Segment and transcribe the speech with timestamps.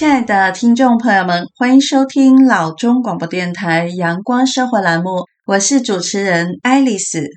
[0.00, 7.28] 亲爱的听众朋友们，欢迎收听老中广播电台阳光生活栏目，我是主持人爱丽丝。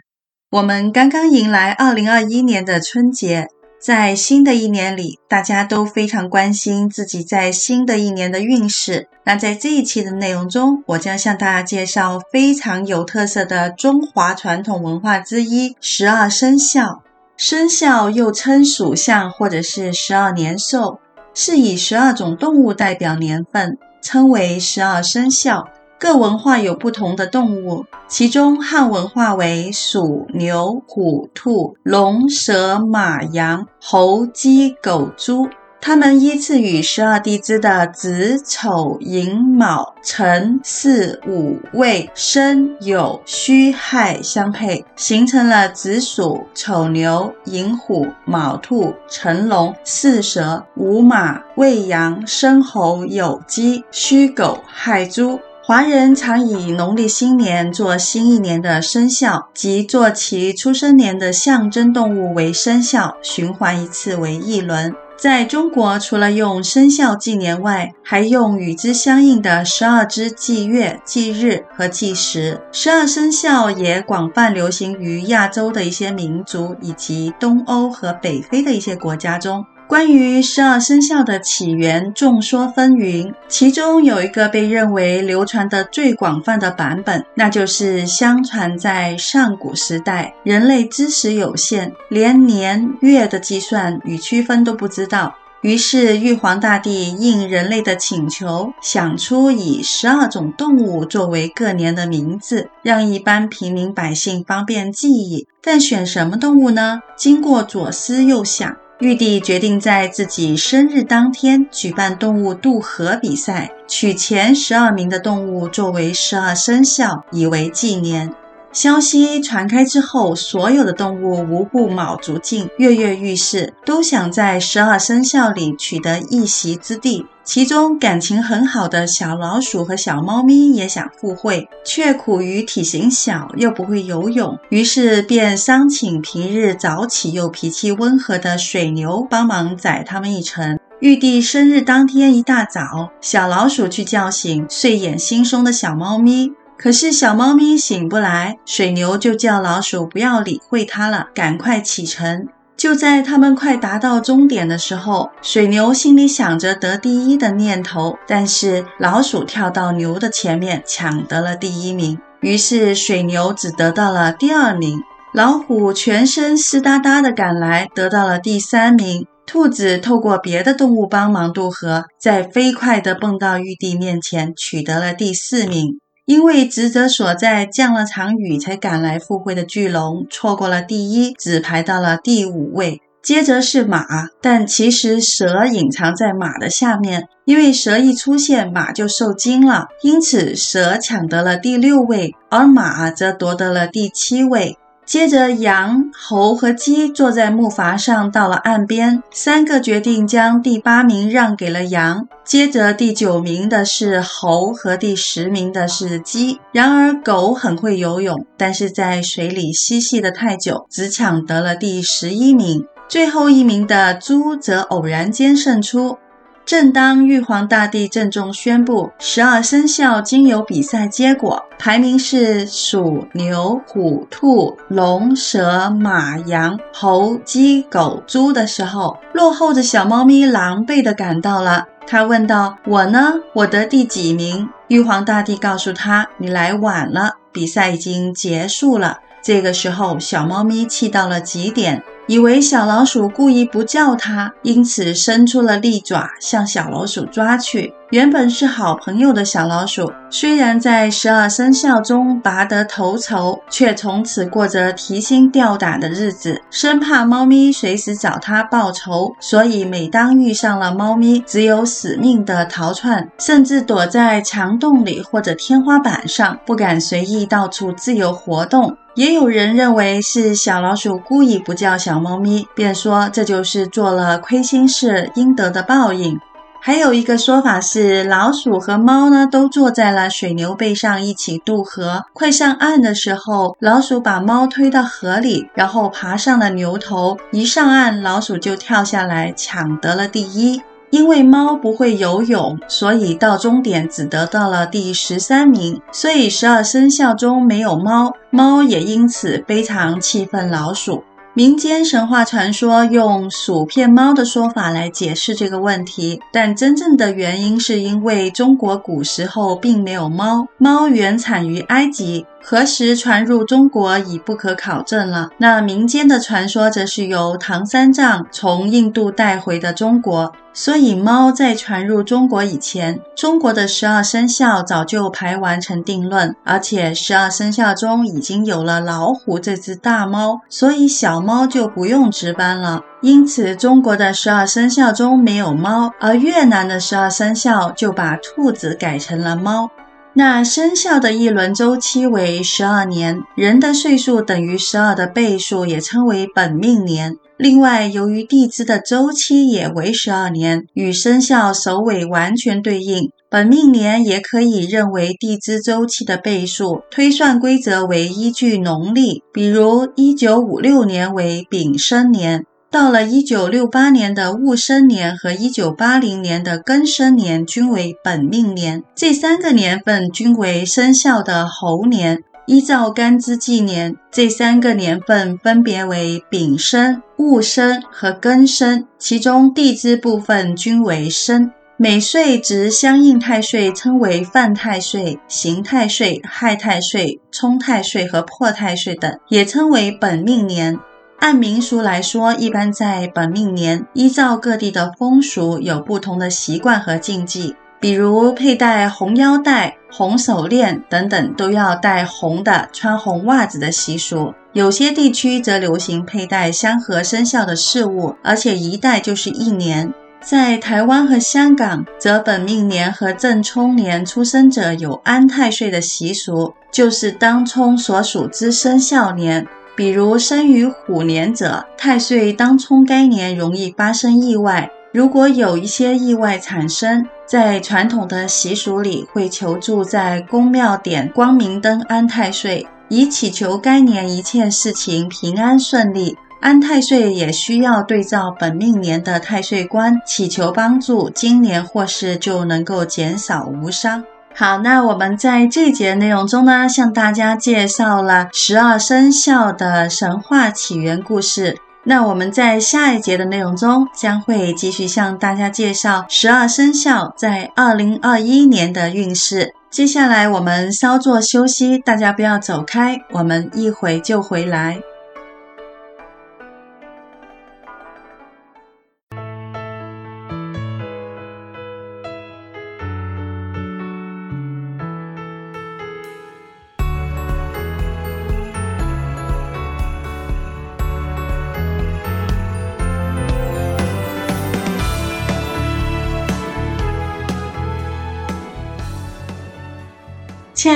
[0.50, 3.48] 我们刚刚迎来二零二一年的春节，
[3.82, 9.10] 在新的一年里，大家都非常关心自己在新的一年的运势。
[9.26, 17.04] 那在这一期的内容中，我将向大家介绍非常有特色的中华传统文化之一——十二生肖。
[17.36, 21.00] 生肖又称属相或者是十二年兽。
[21.34, 25.68] 是以十二种动物代表年份，称为十二生肖。
[26.00, 35.48] 各文化有不同的动物，其中汉文化为鼠、牛、虎、兔、龙、蛇、马、羊、猴、鸡、狗、猪。
[35.86, 55.42] 它们依次与十二地支的子、丑、寅、卯、辰、巳、午、未、申、酉、戌、亥相配，形成了子鼠、丑牛、寅虎、卯兔、辰龙、巳蛇、午马、未羊、申猴、酉鸡、戌狗、亥猪。
[55.66, 64.94] 华人常以农历新年做新一年的生肖，即做其出生年的象征动物为生肖，循环一次为一轮。
[65.16, 72.60] 在中国，除了用生肖纪年外，还用与之相应的十二支纪月、纪日和纪时。
[72.72, 79.66] 十二生肖也广泛流行于亚洲的一些民族以及东欧和北非的一些国家中。
[79.94, 83.32] 关于十二生肖的起源，众说纷纭。
[83.48, 95.36] 其中有一个被认为流传的最广泛的版本，那就是相传在上古时代，人类知识有限，连年月的计算与区分都不知道。
[95.62, 105.48] 于是玉皇大帝应人类的请求，想出以十二种动物作为各年的名字，让一般平民百姓方便记忆。
[105.62, 107.00] 但选什么动物呢？
[107.16, 108.76] 经过左思右想。
[109.04, 118.34] 玉帝决定在自己生日当天举办动物渡河比赛，取前十二名的动物作为十二生肖，以为纪念。
[118.74, 127.28] 消息传开之后，所有的动物无不卯足劲，跃跃欲试，都想在十二生肖里取得一席之地。
[127.44, 140.80] 其中感情很好的小老鼠和小猫咪也想赴会，却苦于体型小又不会游泳，于是便商请平日早起又脾气温和的水牛帮忙载他们一程。
[141.00, 146.54] 玉帝生日当天一大早，小老鼠去叫醒睡眼惺忪的小猫咪。
[146.84, 152.50] 可是小猫咪醒不来，水牛就叫老鼠不要理会它了，赶快启程。
[152.76, 162.20] 就在他们快达到终点的时候，水牛心里想着得第一的念头，但是老鼠跳到牛的前面，抢得了第一名。
[162.42, 165.02] 于是水牛只得到了第二名。
[165.34, 169.26] 老虎全身湿哒哒的赶来，得到了第三名。
[169.46, 176.02] 兔子透过别的动物帮忙渡河，再飞快地蹦到玉帝面前，取得了第四名。
[176.26, 183.02] 因为职责所在，降了场雨才赶来赴会的巨龙错过了第一，只排到了第五位。
[183.22, 184.06] 接着是马，
[184.42, 194.78] 但其实蛇隐藏在马的下面，因为蛇一出现，马就受惊了，因此蛇抢得了第六位，而马则夺得了第七位。
[195.06, 199.22] 接着，羊、猴和鸡坐在木筏上，到了岸边。
[199.32, 202.28] 三个决定将第八名让给了羊。
[202.46, 206.60] 接着，第九名的是猴和第十名的是鸡。
[206.72, 212.86] 然而，狗很会游泳，但是在水里嬉戏得太久，只抢得了第十一名。
[213.10, 216.18] 最后一名的猪则偶然间胜出。
[216.66, 231.86] 正当玉皇大帝郑重宣布十二生肖经由比赛结果，排名是鼠、牛、虎、兔、龙、蛇、马、羊、猴、鸡、狗、猪的时候，落后的小猫咪狼狈地赶到了。
[232.08, 233.34] 他问道：“我呢？
[233.54, 242.02] 我得第几名？”玉皇大帝告诉他：“你来晚了，比赛已经结束了。”这个时候，小猫咪气到了极点。
[242.26, 247.94] 以为小老鼠故意不叫它，因此伸出了利爪向小老鼠抓去。
[248.14, 259.34] 原本是好朋友的小老鼠，虽然在十二生肖中拔得头筹，却从此过着提心吊胆的日子，生怕猫咪随时找它报仇。
[259.40, 268.96] 所以每当遇上了猫咪，只有死命的逃窜，甚至躲在墙洞里或者天花板上，不敢随意到处自由活动。
[269.16, 276.40] 也有人认为是小老鼠故意不叫小猫咪，便说这就是做了亏心事应得的报应。
[276.86, 282.26] 还有一个说法是，老鼠和猫呢都坐在了水牛背上一起渡河。
[282.34, 287.38] 快上岸的时候，老鼠把猫推到河里，然后爬上了牛头。
[287.54, 290.82] 一上岸，老鼠就跳下来抢得了第一。
[291.10, 296.02] 因为猫不会游泳，所以到终点只得到了第十三名。
[296.12, 301.24] 所以十二生肖中没有猫，猫也因此非常气愤老鼠。
[301.56, 312.48] 民间神话传说用薯片猫的说法来解释这个问题，但真正的原因是因为中国古时候并没有猫，猫原产于埃及。
[312.66, 315.50] 何时传入中国已不可考证了。
[315.58, 333.02] 那民间的传说则是由唐三藏从印度带回的中国，所以猫在传入中国以前，中国的十二生肖早就排完成定论，而且十二生肖中已经有了老虎这只大猫，所以小猫就不用值班了。
[333.22, 339.90] 因此，中国的十二生肖中没有猫，而越南的十二生肖就把兔子改成了猫。
[340.36, 347.36] 那生肖的一轮周期为十二年，人的岁数等于十二的倍数也称为本命年。
[347.56, 357.04] 另外，由于地支的周期也为十二年，与生肖首尾完全对应，本命年也可以认为地支周期的倍数。
[357.12, 362.66] 推算规则为依据农历，比如一九五六年为丙申年。
[362.94, 372.44] 到了一九六八年的戊申年和一九八零年的庚申年均为本命年，这三个年份均为生肖的猴年。
[372.68, 381.72] 依照干支纪年，这三个年份分别为丙申、戊申和庚申，其中地支部分均为申。
[381.98, 391.00] 每岁值相应太岁称为犯太岁、刑太岁、害太岁、冲太岁和破太岁等，也称为本命年。
[391.44, 397.76] 按民俗来说，一般在本命年，依照各地的风俗，有不同的习惯和禁忌。
[398.00, 404.54] 比如佩戴红腰带、红手链等等，都要戴红的，穿红袜子的习俗。
[404.72, 410.14] 有些地区则流行佩戴相合生肖的饰物，而且一戴就是一年。
[410.40, 419.68] 在台湾和香港，则本命年和正冲年出生者有安太岁的习俗，就是当冲所属之生肖年。
[419.96, 424.90] 比如生于虎年者，太岁当冲该年容易发生意外。
[425.12, 436.36] 如果有一些意外产生，在传统的习俗里，会求助在宫庙点光明灯安太岁，以祈求该年一切事情平安顺利。
[436.62, 444.24] 安太岁也需要对照本命年的太岁官，祈求帮助，今年或是就能够减少无伤。
[444.56, 451.78] 好，那我们在这节内容中呢，向大家介绍了十二生肖的神话起源故事。
[452.04, 459.74] 那我们在下一节的内容中，将会继续向大家介绍十二生肖在二零二一年的运势。
[459.90, 465.00] 接下来我们稍作休息，大家不要走开，我们一会就回来。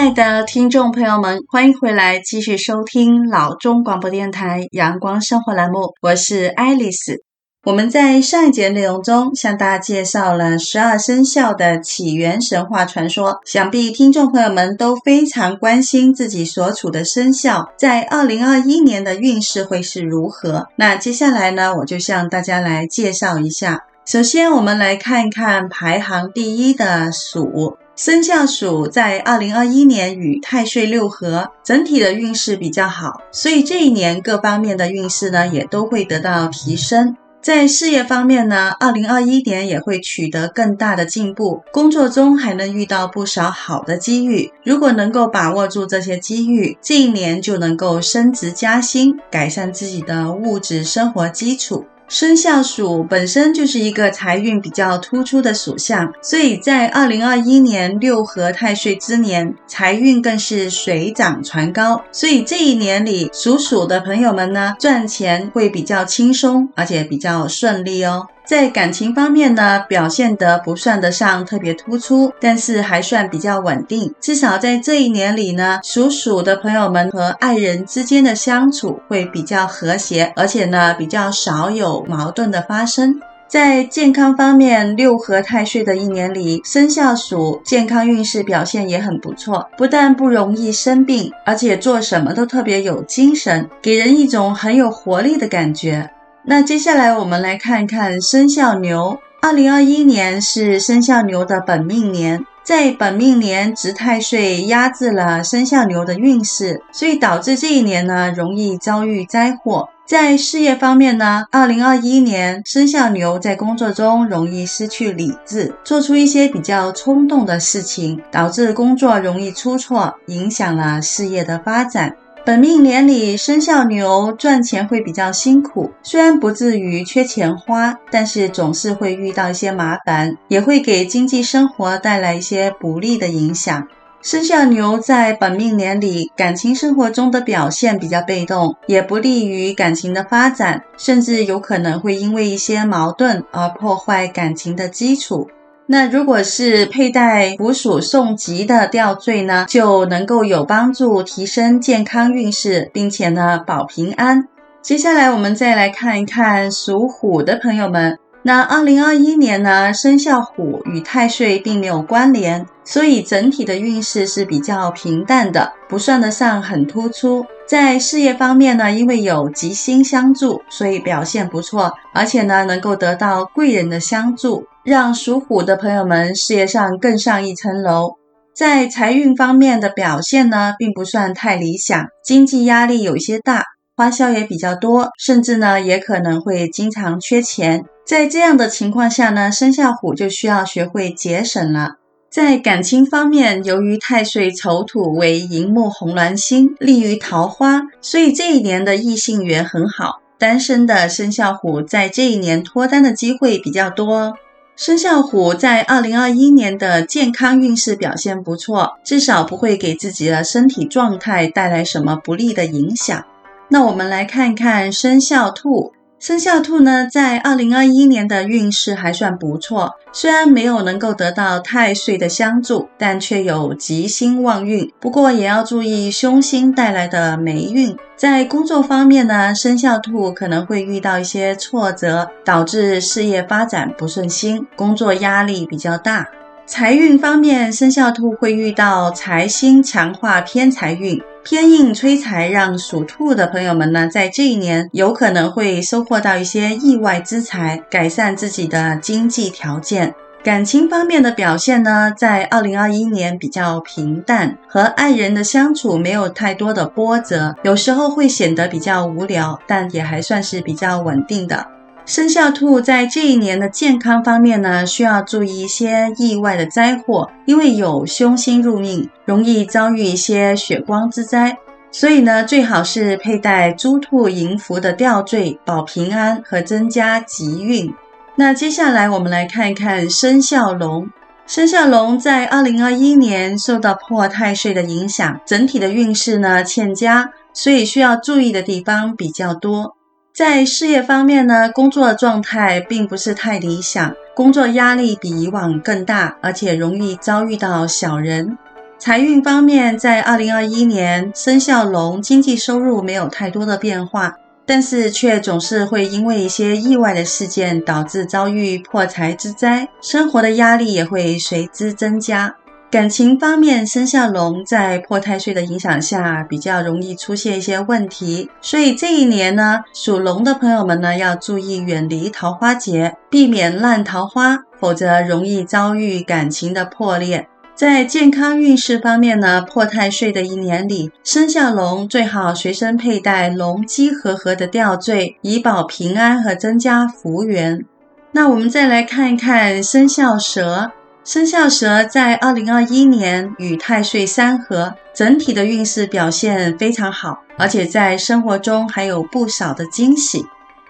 [0.08, 7.24] 亲爱的听众朋友们，欢迎回来，继续收听老中广播电台阳光生活栏目，我是爱丽丝。
[7.66, 20.68] 我们在上一节内容中向大家介绍了十二生肖的起源神话传说，想必听众朋友们都非常关心自己所处的生肖在二零二一年的运势会是如何。
[20.78, 23.84] 那接下来呢，我就向大家来介绍一下。
[24.06, 27.78] 首先，我们来看一看排行第一的鼠。
[27.98, 37.18] 生肖鼠在二零二一年与太岁六合，整体的运势比较好，所以这一年各方面的运势呢也都会得到提升。
[37.42, 44.52] 在事业方面呢，二零二一年也会取得更大的进步，工作中还能遇到不少好的机遇。
[44.64, 51.86] 如果能够把握住这些机遇，这一年就能够升职加薪，改善自己的物质生活基础。
[52.08, 62.02] 生肖鼠本身就是一个财运比较突出的属相，所以在二零二一年六合太岁之年，财运更是水涨船高。
[62.14, 68.28] 所以这一年里，属鼠的朋友们呢，赚钱会比较轻松，而且比较顺利哦。
[68.48, 74.14] 在感情方面呢，表现得不算得上特别突出，但是还算比较稳定。
[74.22, 83.20] 至少在这一年里呢，属鼠的朋友们和爱人之间的相处会比较和谐，而且呢，比较少有矛盾的发生。
[83.50, 96.10] 在健康方面，六合太岁的一年里，生肖鼠健康运势表现也很不错，不但不容易生病，而且做什么都特别有精神，给人一种很有活力的感觉。
[96.50, 99.20] 那接下来我们来看看生肖牛。
[99.42, 109.90] 二零二一年是生肖牛的本命年，在本命年值太岁压制了生肖牛的运势，所以导致这一年呢容易遭遇灾祸。
[110.06, 122.16] 在事业方面呢，二零二一年生肖牛在工作中容易失去理智，做出一些比较冲动的事情，导致工作容易出错，影响了事业的发展。
[122.48, 133.86] 本命年里生肖牛赚钱会比较辛苦，虽然不至于缺钱花，但是总是会遇到一些麻烦，也会给经济生活带来一些不利的影响。
[134.22, 145.50] 生肖牛在本命年里，感情生活中的表现比较被动，也不利于感情的发展，甚至有可能会因为一些矛盾而破坏感情的基础。
[145.90, 154.50] 那如果是佩戴福鼠送吉的吊坠呢，就能够有帮助提升健康运势，并且呢保平安。
[154.82, 158.20] 接下来我们再来看一看属虎的朋友们。
[158.44, 167.46] 那二零二一年呢，生肖虎与太岁并没有关联，所以整体的运势是比较平淡的，不算得上很突出。
[167.66, 178.14] 在事业方面呢，因为有吉星相助，所以表现不错，而且呢，能够得到贵人的相助，让属虎的朋友们事业上更上一层楼。
[178.56, 183.66] 在财运方面的表现呢，并不算太理想，经济压力有些大。
[183.98, 187.84] 花销也比较多，甚至呢也可能会经常缺钱。
[188.06, 191.96] 在这样的情况下呢，生肖虎就需要学会节省了。
[192.32, 200.22] 在感情方面，由于太岁丑土为寅木红鸾星，利于桃花，所以这一年的异性缘很好。
[200.40, 204.38] 单身的生肖虎在这一年脱单的机会比较多。
[204.78, 213.26] 生肖虎在二零二一年的健康运势表现不错，至少不会给自己的身体状态带来什么不利的影响。
[213.70, 215.94] 那我们来看看生肖兔。
[216.20, 224.92] 生肖兔呢，在二零二一年的运势还算不错，虽然没有能够得到太岁的相助，但却有吉星旺运。
[225.00, 227.96] 不过也要注意凶星带来的霉运。
[228.16, 236.28] 在工作方面呢，生肖兔可能会遇到一些挫折，导致事业发展不顺心，工作压力比较大。
[236.66, 250.14] 财运方面，生肖兔会遇到财星强化偏财运，偏印催财，让属兔的朋友们呢，在这一年有可能会收获到一些意外之财，改善自己的经济条件。
[250.44, 261.66] 感情方面的表现呢，在二零二一年比较平淡，和爱人的相处没有太多的波折，有时候会显得比较无聊，但也还算是比较稳定的。
[262.08, 271.58] 生肖兔在这一年的健康方面呢，需要注意一些意外的灾祸，因为有凶星入命，容易遭遇一些血光之灾。
[271.92, 277.94] 所以呢，最好是佩戴猪兔迎福的吊坠，保平安和增加吉运。
[278.36, 281.10] 那接下来我们来看一看生肖龙。
[281.46, 289.97] 生肖龙在二零二一年受到破太岁的影响，整体的运势呢欠佳，所以需要注意的地方比较多。
[290.38, 298.56] 在事业方面呢，工作状态并不是太理想，工作压力比以往更大，而且容易遭遇到小人。
[299.00, 312.56] 财运方面，在二零二一年，生肖龙经济收入没有太多的变化，但是却总是会因为一些意外的事件导致遭遇破财之灾，生活的压力也会随之增加。
[312.90, 327.50] 感情方面，生肖龙在破太岁的影响下，比较容易出现一些问题，所以这一年呢，属龙的朋友们呢，要注意远离桃花劫，避免烂桃花，否则容易遭遇感情的破裂。
[327.76, 337.84] 在健康运势方面呢，破太岁的一年里，生肖龙最好随身佩戴龙鸡和合的吊坠，以保平安和增加福缘。
[338.32, 340.94] 那我们再来看一看生肖蛇。
[341.28, 350.46] 生肖蛇在二零二一年与太岁三合，整体的运势表现非常好，而且在生活中还有不少的惊喜。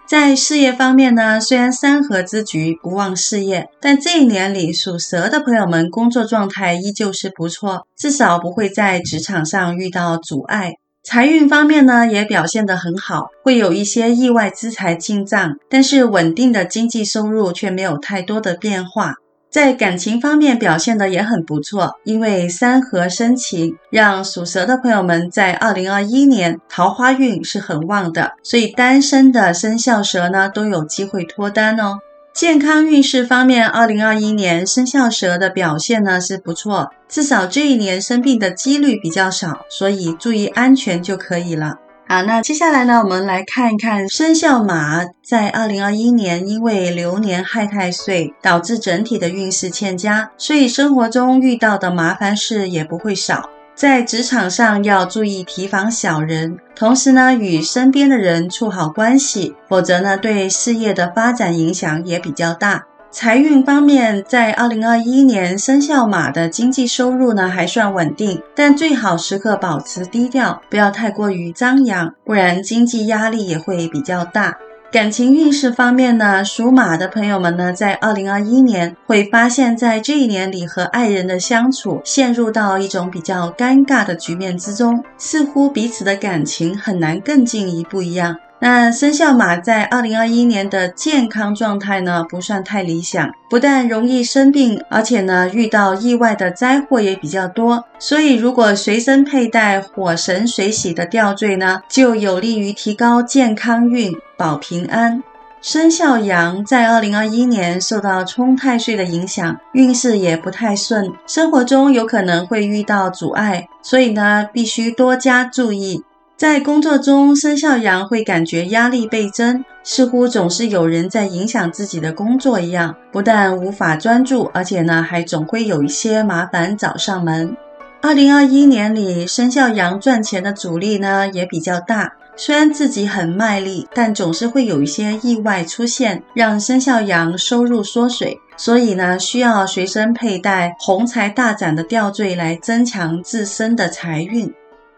[0.07, 10.73] 在事业方面呢，虽然三合之局不旺事业，但这一年里属蛇的朋友们工作状态依旧是不错，至少不会在职场上遇到阻碍。
[11.03, 19.15] 财运方面呢，也表现得很好，会有一些意外之财进账，但是稳定的经济收入却没有太多的变化。
[19.57, 31.97] 在感情方面表现的也很不错，因为三合生情，让属蛇的朋友们在二零二一年桃花运是很旺的，所以单身的生肖蛇呢都有机会脱单哦。
[32.35, 41.79] 健康运势方面，二零二一年生肖蛇的表现呢是不错，至少这一年生病的几率比较少，所以注意安全就可以了。
[42.09, 53.49] 好，那接下来呢，我们来看一看生肖马在二零二一年，因为流年害太岁，导致整体的运势欠佳，所以生活中遇到的麻烦事也不会少。
[53.75, 62.85] 在职场上要注意提防小人，同时呢，与身边的人处好关系，否则呢，对事业的发展影响也比较大。
[63.09, 74.57] 财运方面，在二零二一年，生肖马的经济收入呢还算稳定，但最好时刻保持低调，不要太过于张扬，不然经济压力也会比较大。
[74.91, 88.37] 感情运势方面呢，属马的朋友们呢，在二零二一年会发现，在这一年里和爱人的相处陷入到一种比较尴尬的局面之中，似乎彼此的感情很难更进一步一样。
[88.59, 97.85] 那生肖马在二零二一年的健康状态呢，不算太理想，不但容易生病，而且呢，遇到意外的灾祸也比较多。
[97.99, 105.21] 所以，如果随身佩戴火神水洗的吊坠呢，就有利于提高健康运，保平安。
[105.61, 116.03] 生肖羊在二零二一年受到冲太岁的影响，运势也不太顺，生活中有可能会遇到阻碍，所以呢，必须多加注意。
[116.37, 127.57] 在工作中，生肖羊会感觉压力倍增，似乎总是有人在影响自己的工作一样，不但无法专注，而且呢，还总会有一些麻烦找上门。
[128.03, 144.53] 二零二一年里，生肖羊赚钱的阻力呢也比较大，虽然自己很卖力，但总是会有一些意外出现，让生肖羊收入缩水，所以呢，需要随身佩戴红财大展的吊坠来增强自身的财运。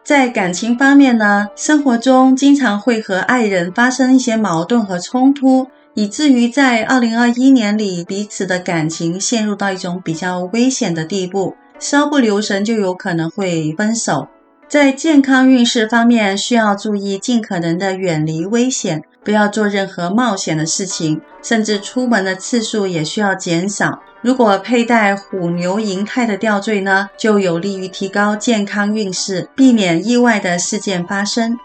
[0.10, 14.28] 在感情方面呢，生活中经常会和爱人发生一些矛盾和冲突，以至于在二零二一年里，彼此的感情陷入到一种比较危险的地步，稍不留神就有可能会分手。
[14.68, 19.04] 在健康运势方面，需要注意尽可能的远离危险。
[19.24, 24.00] 不要做任何冒险的事情，甚至出门的次数也需要减少。
[24.22, 31.58] 如果佩戴虎牛银泰的吊坠呢，就有利于提高健康运势，避免意外的事件发生。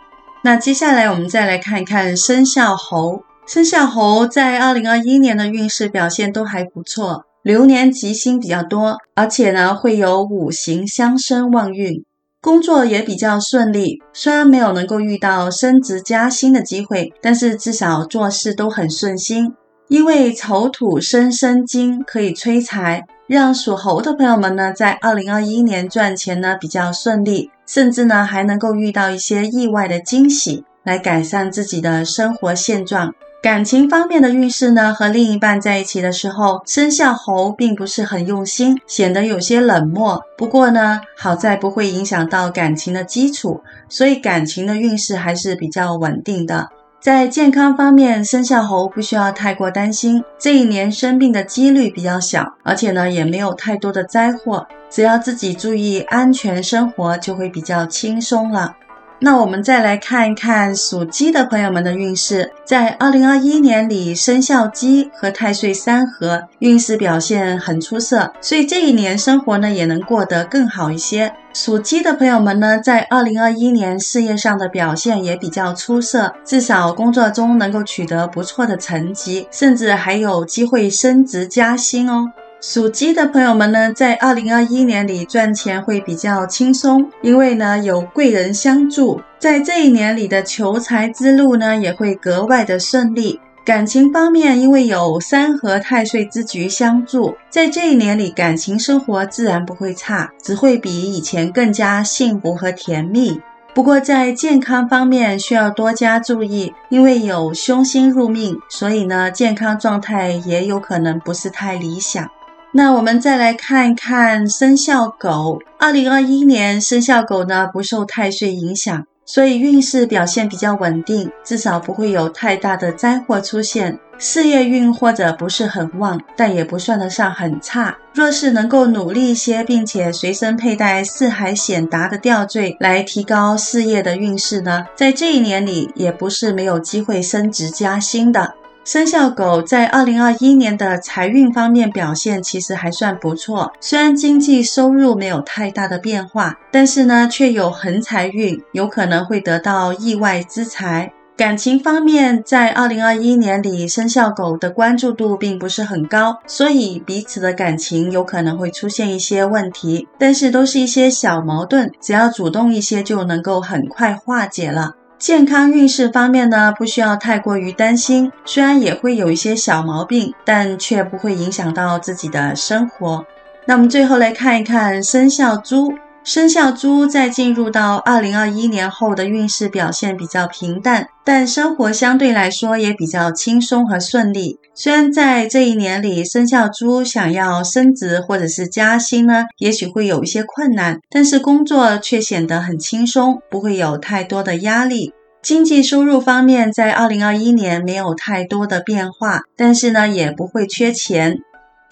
[0.45, 3.25] 那接下来我们再来看一看生肖猴。
[3.47, 12.05] 生肖猴在二零二一年的运势表现都还不错，流年吉星比较多，而且呢会有五行相生旺运。
[12.41, 19.55] 工作也比较顺利，虽然没有能够遇到升职加薪的机会，但是至少做事都很顺心。
[19.95, 33.15] 因为丑土生生金可以催财，让属猴的朋友们呢，在二零二一年赚钱呢比较顺利，甚至呢还能够遇到一些意外的惊喜，来改善自己的生活现状。
[33.41, 40.21] 感情方面的运势呢，和另一半在一起的时候，生肖猴并不是很用心，显得有些冷漠。
[40.37, 46.69] 不过呢，好在不会影响到感情的基础，所以感情的运势还是比较稳定的。
[47.05, 58.75] 在健康方面，生肖猴不需要太过担心，这一年生病的几率比较小，而且呢也没有太多的灾祸，只要自己注意安全生活，就会比较轻松了。
[59.21, 71.33] 那我们再来看一看属鸡的朋友们的运势，在二零二一年里，生肖鸡和太岁三合，运势表现很出色，所以这一年生活呢也能过得更好一些。
[71.55, 82.33] 属鸡的朋友们呢，在二零二一年事业上的表现也比较出色，至少工作中能够取得不错的成绩，甚至还有机会升职加薪哦。
[82.67, 93.39] 属鸡的朋友们呢，在二零二一年里赚钱会比较轻松，因为呢有贵人相助，在这一年里的求财之路呢也会格外的顺利。
[93.67, 103.39] 感情方面，因为有三合太岁之局相助，在这一年里感情生活自然不会差，只会比以前更加幸福和甜蜜。
[103.75, 112.27] 不过在健康方面需要多加注意，因为有凶星入命，所以呢健康状态也有可能不是太理想。
[112.77, 115.61] 那我们再来看看生肖狗。
[115.79, 124.01] 二零二一年生肖狗呢不受太岁影响，所以运势表现比较稳定，至少不会有太大的灾祸出现。
[124.19, 127.97] 事业运或者不是很旺，但也不算得上很差。
[128.13, 138.55] 若是能够努力一些，并且随身佩戴四海显达的吊坠来提高事业的运势呢，在这一年里也不是没有机会升职加薪的。
[138.85, 151.11] 生肖狗在二零二一年的财运方面表现其实还算不错，虽然经济收入没有太大的变化，但是呢却有横财运，有可能会得到意外之财。
[151.35, 164.95] 感情方面，在二零二一年里，生肖狗的关注度并不是很高，所以彼此的感情有可能会出现一些问题，但是都是一些小矛盾，只要主动一些就能够很快化解了。
[165.25, 173.25] 健康运势方面呢，不需要太过于担心，虽然也会有一些小毛病，但却不会影响到自己的生活。
[173.65, 175.95] 那我们最后来看一看生肖猪。
[176.25, 184.59] 生肖猪在进入到二零二一年后的运势表现比较平淡，但生活相对来说也比较轻松和顺利。
[184.75, 195.13] 虽然在这一年里，生肖猪想要升职或者是加薪呢，也许会有一些困难，但是工作却显得很轻松，不会有太多的压力。
[195.43, 201.41] 经济收入方面，在二零二一年没有太多的变化，但是呢，也不会缺钱。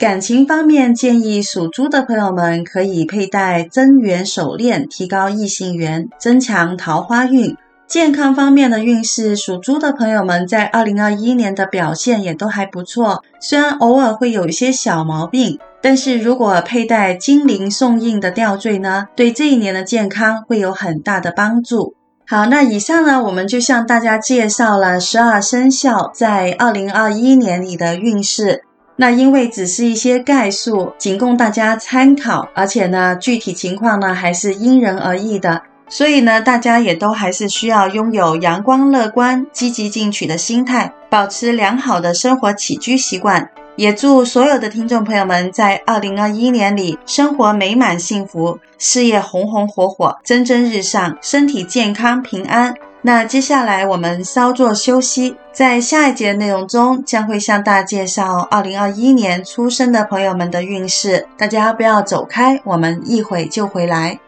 [0.02, 7.56] 感情方面，建议属猪的朋友们可以佩戴真元手链，提高异性缘，增强桃花运。
[7.86, 21.94] 健康方面的运势，属猪的朋友们在二零二一年的表现也都还不错，虽然偶尔会有一些小毛病，但是如果佩戴金灵送印的吊坠呢，对这一年的健康会有很大的帮助。
[22.26, 28.64] 好，那以上呢，我们就向大家介绍了十二生肖在二零二一年里的运势。
[29.02, 43.50] 那因为只是一些概述，仅供大家参考，而且呢，具体情况呢还是因人而异的，所以呢，大家也都还是需要拥有阳光乐观、积极进取的心态，保持良好的生活起居习惯。
[43.74, 52.72] 也祝所有的听众朋友们在二零二一年里生活美满幸福，事业红红火火、蒸蒸日上，身体健康平安。
[53.04, 64.20] 那接下来我们稍作休息，在下一节内容中将会向大家介绍二零二一年出生的朋友们的运势，大家不要走开，我们一会就回来。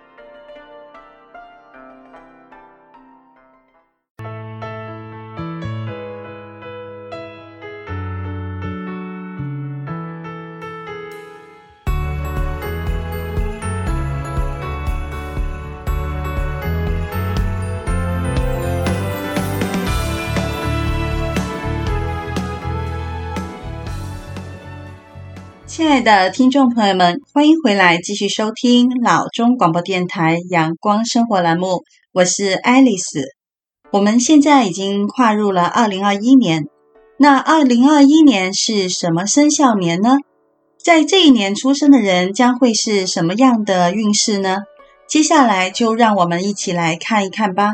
[25.76, 31.82] 亲爱的听众朋友们，欢迎回来，继续收听老中广播电台阳光生活栏目。
[32.12, 33.24] 我是爱丽丝。
[33.90, 36.68] 我们现在已经跨入了二零二一年，
[37.18, 40.18] 那二零二一年是什么生肖年呢？
[40.80, 44.58] 在这一年出生的人将会是什么样的运势呢？
[45.08, 47.72] 接下来就让我们一起来看一看吧。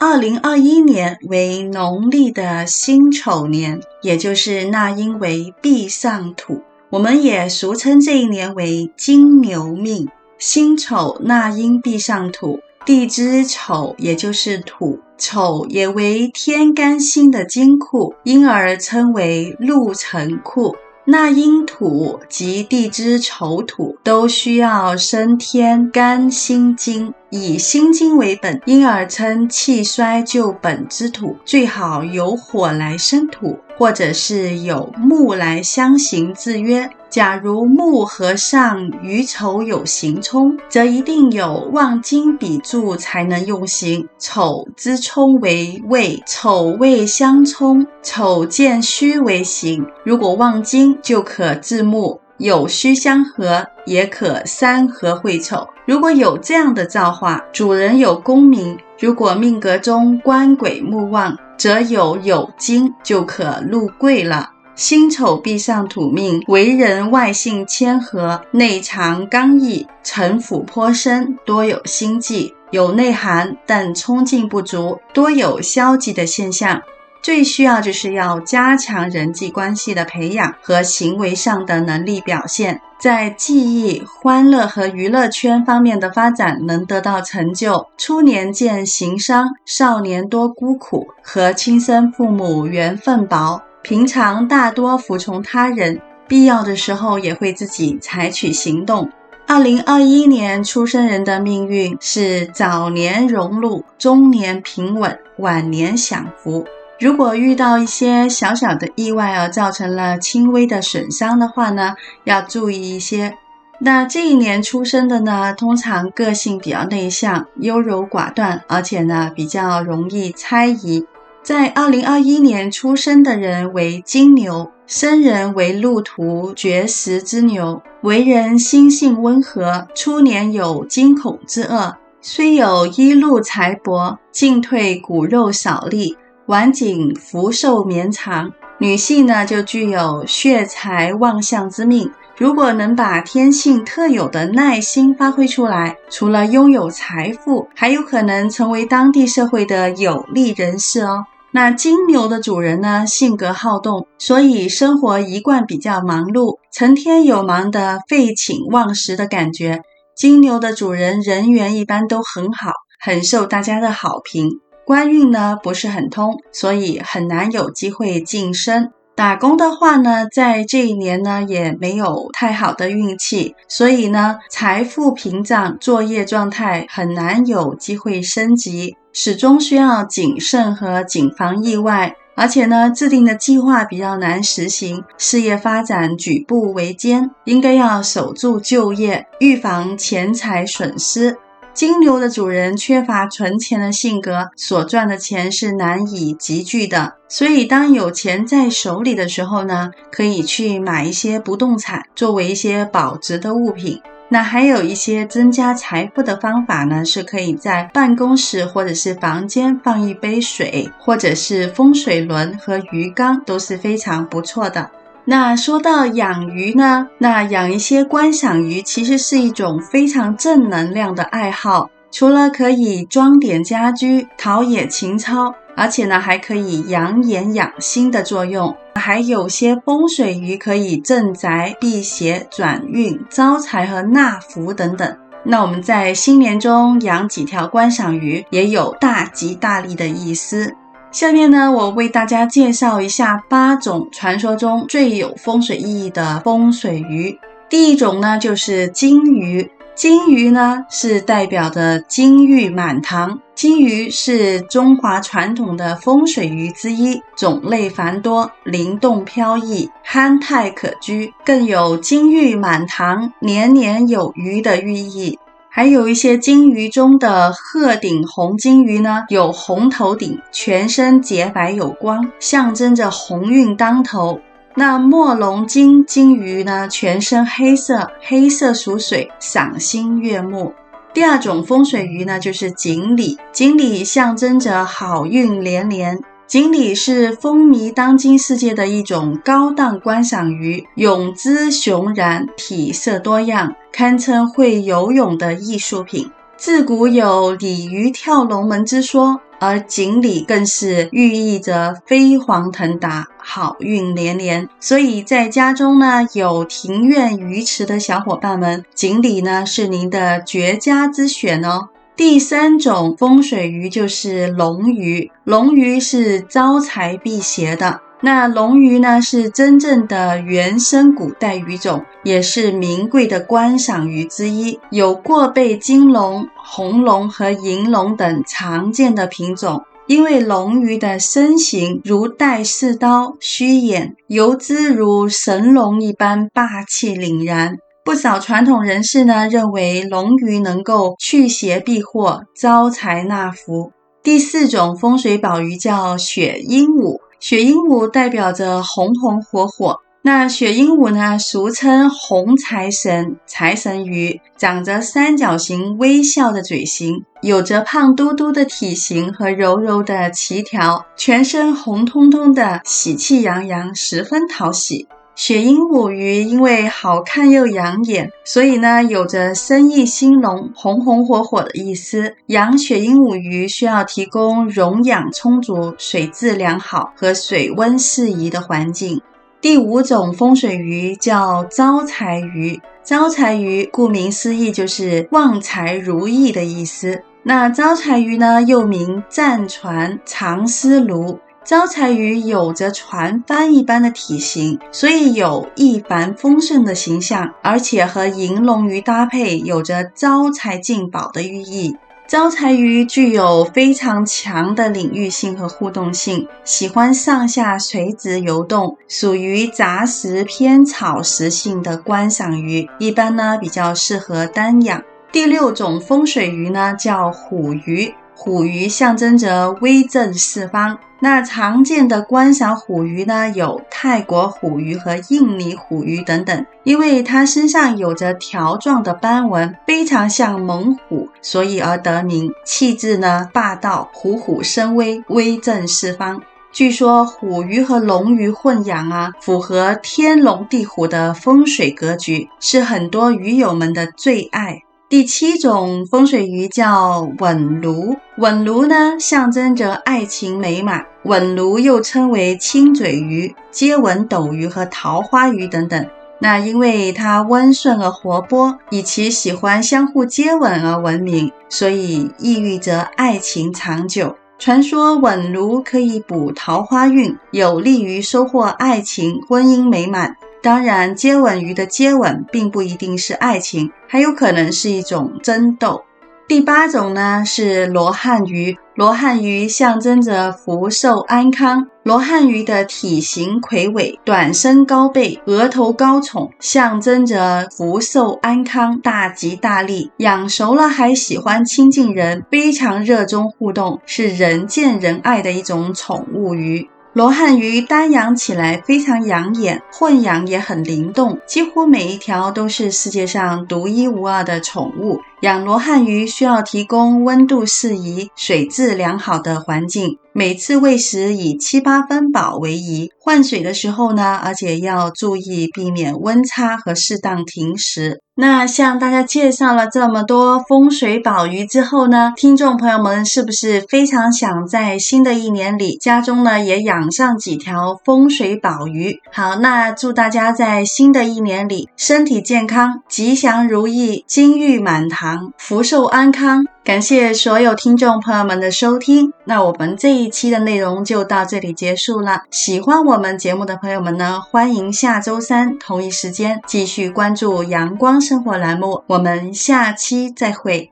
[0.00, 6.62] 二零二一年为农历的辛丑年，也就是纳音为弼上土。
[6.90, 20.74] 我们也俗称这一年为金牛命，辛丑纳音弼上土，地支丑也就是土，丑也为天干辛的金库，因而称为禄辰库。
[21.04, 27.14] 纳音土及地支丑土都需要生天干辛金。
[27.30, 36.90] 以辛金为本，因而称气衰就本之土，最好有火来生土，或者是有木来相刑制约。
[37.08, 44.08] 假如木和上与丑有刑冲，则一定有旺金比助才能用刑。
[44.16, 49.84] 丑之冲为未，丑未相冲，丑见戌为刑。
[50.04, 52.20] 如果旺金，就可制木。
[52.40, 55.68] 有虚相合，也可三合会丑。
[55.84, 64.52] 如果有这样的造化，主人有功名；如果命格中官鬼木旺，则有酉金，就可入贵了。
[64.74, 76.80] 辛丑必上土命，为人外性谦和，内藏刚毅，城府颇深，多有心计，有内涵，但冲劲不足，多有消极的现象。
[77.22, 87.86] 最需要就是要加强人际关系的培养和行为上的能力表现，在记忆、欢乐和娱乐圈方面的发展能得到成就。
[87.98, 93.62] 初年见行商，少年多孤苦，和亲生父母缘分薄。
[93.82, 99.10] 平常大多服从他人，必要的时候也会自己采取行动。
[99.46, 106.64] 二零二一年出生人的命运是早年荣禄，中年平稳，晚年享福。
[107.00, 113.38] 如果遇到一些小小的意外而造成了轻微的损伤的话呢，要注意一些。
[113.78, 121.06] 那这一年出生的呢，通常个性比较内向、优柔寡断，而且呢比较容易猜疑。
[121.42, 136.18] 在二零二一年出生的人为金牛，生人为路途绝食之牛，为人心性温和，初年有惊恐之厄，虽有一禄财帛，进退骨肉少利。
[136.50, 142.10] 晚景福寿绵长，女性呢就具有血财旺相之命。
[142.36, 151.24] 如果能把天性特有的耐心发挥出来，除了拥有财富，还有可能成为当地社会的有力人士哦。
[151.52, 159.82] 那金牛的主人呢，性格好动，所以生活一贯比较忙碌，成天有忙的废寝忘食的感觉。
[160.16, 164.58] 金牛的主人人缘一般都很好，很受大家的好评。
[164.90, 168.90] 官运呢不是很通，所以很难有机会晋升。
[169.14, 182.16] 打工的话呢，在这一年呢也没有太好的运气，所以呢财富屏障，作业状态很难有机会升级，始终需要谨慎和谨防意外。
[182.34, 191.36] 而且呢，制定的计划比较难实行，事业发展举步维艰，应该要守住就业，预防钱财损失。
[191.72, 197.14] 金牛的主人缺乏存钱的性格，所赚的钱是难以积聚的。
[197.28, 204.00] 所以，当有钱在手里的时候呢，可以去买一些不动产，作为一些保值的物品。
[204.32, 214.90] 那还有一些增加财富的方法呢，是可以在办公室或者是房间放一杯水，或者是风水轮和鱼缸，都是非常不错的。
[215.30, 221.88] 那说到养鱼呢，那养一些观赏鱼其实是一种非常正能量的爱好。
[222.10, 228.76] 除了可以装点家居、陶冶情操，而且呢还可以养眼养心的作用。
[228.96, 235.16] 还有些风水鱼可以镇宅、辟邪、转运、招财和纳福等等。
[235.44, 240.74] 那我们在新年中养几条观赏鱼，也有大吉大利的意思。
[241.12, 247.36] 下面呢，我为大家介绍一下八种传说中最有风水意义的风水鱼。
[247.68, 249.68] 第一种呢，就是金鱼。
[249.96, 253.40] 金鱼呢，是代表的金玉满堂。
[253.56, 265.38] 金鱼是中华传统的风水鱼之一，种类繁多，灵动飘逸，憨态可掬，更有金玉满堂、年年有余的寓意。
[265.72, 274.40] 还有一些金鱼中的鹤顶红金鱼呢，有红头顶，全身洁白有光，象征着鸿运当头。
[274.74, 280.74] 那墨龙金金鱼呢，全身黑色，黑色属水，赏心悦目。
[281.14, 286.18] 第二种风水鱼呢，就是锦鲤，锦鲤象征着好运连连。
[286.50, 296.28] 锦鲤是风靡当今世界的一种高档观赏鱼，泳姿雄然，体色多样，堪称会游泳的艺术品。
[296.56, 304.68] 自古有鲤鱼跳龙门之说，而锦鲤更是寓意着飞黄腾达、好运连连。
[304.80, 311.90] 所以在家中呢，有庭院鱼池的小伙伴们，锦鲤呢是您的绝佳之选哦。
[312.20, 318.02] 第三种风水鱼就是龙鱼，龙鱼是招财辟邪的。
[318.20, 329.84] 那龙鱼呢，是真正的原生古代鱼种，也是名贵的观赏鱼之一，有过背金龙、红龙和银龙等常见的品种。
[330.06, 337.78] 因为龙鱼的身形如带四刀，虚眼，游姿如神龙一般霸气凛然。
[338.10, 343.92] 不少传统人士呢，认为龙鱼能够去邪避祸、招财纳福。
[344.20, 350.00] 第四种风水宝鱼叫雪鹦鹉，雪鹦鹉代表着红红火火。
[350.22, 365.06] 那雪鹦鹉呢，俗称红财神、财神鱼，长着三角形微笑的嘴型，有着胖嘟嘟的体型和柔柔的鳍条，全身红彤彤的，喜气洋洋，十分讨喜。
[365.34, 372.34] 雪鹦鹉鱼因为好看又养眼，所以呢，有着生意兴隆、红红火火的意思。
[372.46, 379.22] 养雪鹦鹉鱼需要提供溶氧充足、水质良好和水温适宜的环境。
[379.62, 387.22] 第五种风水鱼叫招财鱼，招财鱼顾名思义就是旺财如意的意思。
[387.42, 391.38] 那招财鱼呢，又名战船、长丝鲈。
[391.62, 401.96] 招财鱼有着船帆一般的体型，所以有一帆风顺的形象，而且和银龙鱼搭配，有着招财进宝的寓意。
[402.26, 415.02] 招财鱼具有非常强的领域性和互动性，喜欢上下垂直游动，属于杂食偏草食性的观赏鱼，一般呢比较适合单养。
[415.32, 418.14] 第六种风水鱼呢叫虎鱼。
[418.42, 420.98] 虎鱼象征着威震四方。
[421.20, 426.64] 那常见的观赏虎鱼呢，有泰国虎鱼和印尼虎鱼等等。
[426.82, 432.50] 因为它身上有着条状的斑纹，非常像猛虎，所以而得名。
[432.64, 436.40] 气质呢霸道，虎虎生威，威震四方。
[436.72, 444.84] 据说虎鱼和龙鱼混养啊，符合天龙地虎的风水格局，是很多鱼友们的最爱。
[445.10, 451.04] 第七种风水鱼叫吻鲈，吻鲈呢象征着爱情美满。
[451.24, 456.06] 吻鲈又称为亲嘴鱼、接吻斗鱼和桃花鱼等等。
[456.38, 464.36] 那因为它温顺而活泼，以其喜欢相互接吻而闻名，所以意着爱情长久。
[464.60, 470.36] 传说吻鲈可以补桃花运，有利于收获爱情、婚姻美满。
[470.62, 476.04] 当然，接吻鱼的接吻并不一定是爱情，还有可能是一种争斗。
[476.46, 481.86] 第八种呢是罗汉鱼，罗汉鱼象征着福寿安康。
[482.02, 490.10] 罗汉鱼的体型魁伟，短身高背，额头高宠，象征着福寿安康、大吉大利。
[490.16, 496.90] 养熟了还喜欢亲近人，非常热衷互动，是人见人爱的一种宠物鱼。
[497.20, 505.20] 罗汉鱼单养起来非常养眼，混养也很灵动，几乎每一条都是世界上独一无二的宠物。
[505.40, 510.18] 养罗汉鱼需要提供温度适宜、水质良好的环境。
[510.32, 518.20] 每次喂食以七八分饱为宜，换水的时候呢，而且要注意避免温差和适当停食。
[518.36, 529.18] 那向大家介绍了这么多风水宝鱼之后呢，听众朋友们是不是非常想在新的一年里家中呢也养上几条风水宝鱼？
[529.32, 536.64] 好，那祝大家在新的一年里身体健康、吉祥如意、金玉满堂福寿安康。
[536.82, 542.42] 感谢所有听众朋友们的收听，那我们这一期的内容就到这里结束了。
[542.50, 550.90] 喜欢我们节目的朋友们呢，欢迎下周三同一时间继续关注阳光生活栏目，我们下期再会。